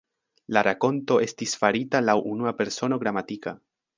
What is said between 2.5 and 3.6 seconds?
persono gramatika.